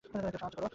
কেউ 0.05 0.11
সাহায্য 0.33 0.55
করো! 0.55 0.67